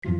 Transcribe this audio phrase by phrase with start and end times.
[0.00, 0.12] 人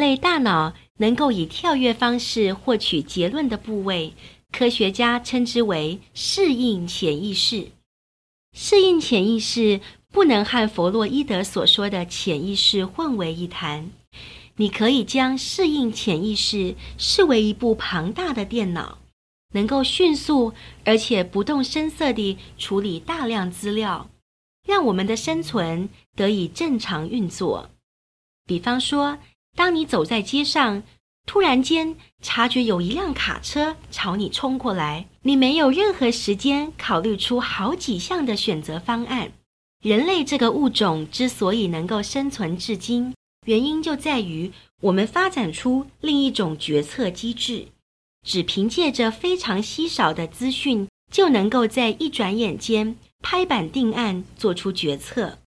[0.00, 4.14] 类大脑能够以跳跃方式获取结论的部位，
[4.50, 7.72] 科学家称之为适应潜意识。
[8.56, 13.90] 适应潜意识不能和弗洛伊德所说的潜意识混为一谈。
[14.58, 18.98] 你可以将适应潜意识视为一部庞大的电脑，
[19.54, 20.52] 能够迅速
[20.84, 24.10] 而且不动声色地处理大量资料，
[24.66, 27.70] 让我们的生存得以正常运作。
[28.46, 29.18] 比方说，
[29.56, 30.82] 当你走在街上，
[31.24, 39.32] 突然间察觉有一辆卡车朝你冲过来，你没有任何时间考虑出好几项的选择方案。
[39.82, 43.14] 人类这个物种之所以能够生存至今，
[43.48, 44.52] 原因就在于
[44.82, 47.68] 我们发展出另一种决策机制，
[48.22, 55.38] 只凭借着非常稀少的资讯，就能够在一转眼间拍板定案，做出决策。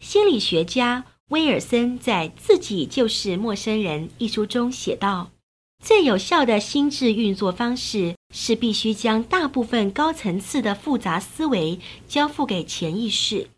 [0.00, 1.04] 心理学家。
[1.28, 5.30] 威尔森在《自己就是陌生人》一书中写道
[5.82, 13.48] ：“最有效的心智运作方式是必须将大部分高层次的复杂思维交付给潜意识，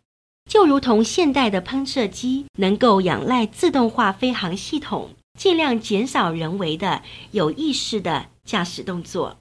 [0.49, 9.37] 就如同现代的喷射机能够仰赖自动化飞行系统，尽量减少人为的有意识的驾驶动作。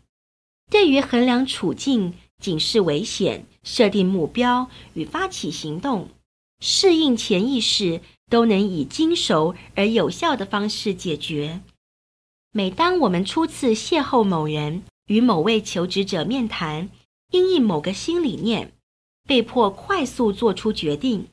[0.71, 6.09] 对于衡量处境、警示危险、设定目标与发起行动，
[6.61, 11.61] 适应潜意识。”都能以精熟而有效的方式解决。
[12.53, 16.89] 每当我们初次邂逅某人，与某位求职者面谈，
[17.31, 18.73] 因应某个新理念，
[19.27, 21.29] 被迫快速做出决定，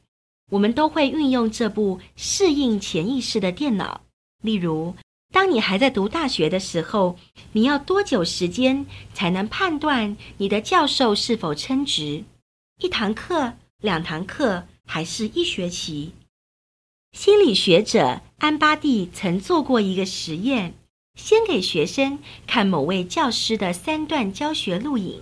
[0.51, 4.01] 我们都会运用这部适应潜意识的电脑。
[4.41, 4.95] 例如，
[5.33, 7.17] 当你还在读大学的时候，
[7.51, 12.23] 你要多久时间才能判断你的教授是否称职？
[12.79, 16.13] 一堂课、两堂课，还是一学期？
[17.11, 20.73] 心理学者安巴蒂曾做过一个实验，
[21.15, 25.21] 先给学生看某位教师的三段教学录影，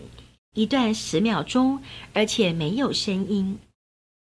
[0.59, 1.81] 一段十秒钟，
[2.14, 3.58] 而且没有声音。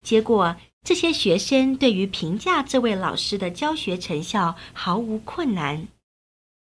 [0.03, 5.88] 结果，这些学生对于评价这位老师的教学成效毫无困难。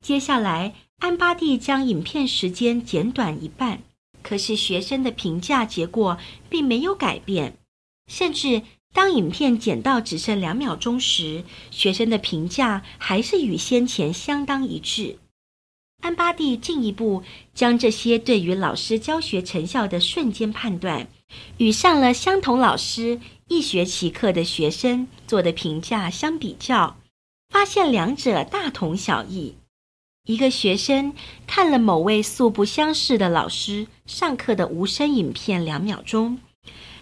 [0.04, 3.84] 接下来，安巴蒂将影片时间减短一半，
[4.20, 6.18] 可是学生的评价结果
[6.50, 7.56] 并没有改变，
[8.08, 8.62] 甚至。
[8.94, 15.18] 当影片剪到只剩两秒钟时，学生的评价还是与先前相当一致。
[16.02, 17.22] 安巴蒂进一步
[17.54, 21.06] 将这些对于老师教学成效的瞬间判断，
[21.58, 26.96] 与上了相同老师一学期课的学生做的评价相比较，
[27.48, 29.54] 发现两者大同小异。
[30.24, 31.12] 一个学生
[31.46, 36.38] 看了某位素不相识的老师上课的无声影片两秒钟。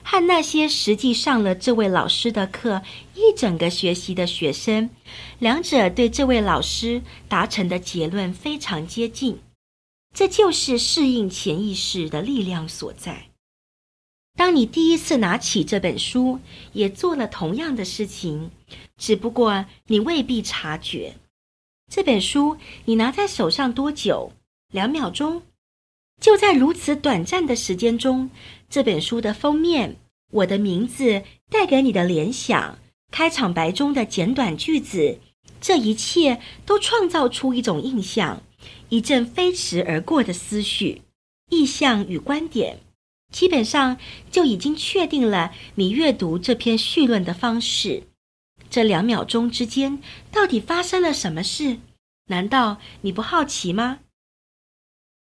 [0.02, 2.82] 和那些实际上了这位老师的课
[3.14, 4.90] 一整个学习的学生，
[5.38, 9.40] 两者对这位老师达成的结论非常接近。
[10.12, 13.26] 这就是适应潜意识的力量所在。
[14.36, 16.40] 当你第一次拿起这本书，
[16.72, 18.50] 也做了同样的事情，
[18.96, 21.14] 只不过你未必察觉。
[21.92, 22.56] 这本书
[22.86, 24.32] 你拿在手上多久？
[24.72, 25.42] 两秒钟。
[26.20, 28.30] 就在如此短暂的时间中，
[28.68, 29.96] 这本书的封面，
[30.30, 32.78] 我的名字带给你的联想，
[33.10, 35.18] 开场白中的简短句子，
[35.60, 38.42] 这一切都创造出一种印象，
[38.90, 41.00] 一阵飞驰而过的思绪、
[41.48, 42.80] 意象与观点，
[43.32, 43.96] 基本上
[44.30, 48.02] 就已经确定了你阅读这篇绪论的方式。
[48.68, 50.00] 这两秒钟之间，
[50.30, 51.78] 到底发生了什么事？
[52.26, 54.00] 难道你不好奇吗？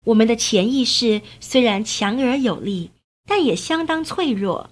[0.05, 2.91] 我们的潜意识虽然强而有力，
[3.25, 4.71] 但也相当脆弱。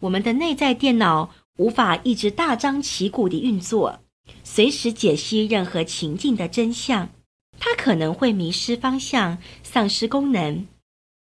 [0.00, 4.00] 我们的内在电脑无法一直大张旗鼓地运作，
[4.42, 7.10] 随时解析任何情境的真相。
[7.58, 10.66] 它可能会迷失方向，丧失功能。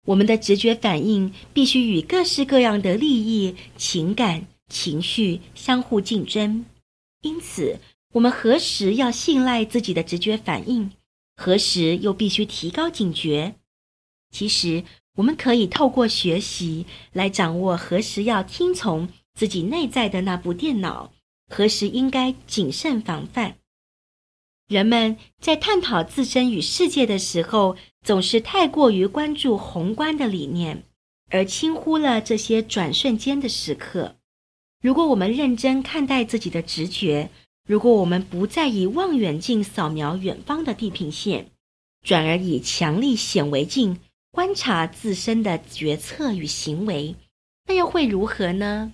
[0.06, 6.66] 我们的直觉反应必须与各式各样的利益、情感、情绪相互竞争。
[7.22, 7.80] 因此，
[8.13, 10.90] 我们何时要信赖自己的直觉反应？
[11.41, 13.56] 何时又必须提高警觉？
[14.30, 14.83] 其实，
[15.15, 21.13] 我们可以透过学习来掌握何时要听从自己内在的那部电脑，
[21.47, 23.56] 何时应该谨慎防范。
[24.68, 30.83] 人们在探讨自身与世界的时候，总是太过于关注宏观的理念，
[31.30, 34.18] 而轻忽了这些转瞬间的时刻。
[34.81, 37.30] 如果我们认真看待自己的直觉，
[37.69, 41.51] 如果我们不再以望远镜扫描远方的地平线，
[42.01, 44.00] 转而以强力显微镜
[44.31, 47.16] 观察自身的决策与行为，
[47.68, 48.92] 那又会如何呢？